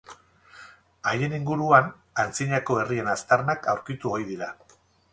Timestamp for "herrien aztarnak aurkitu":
2.85-4.19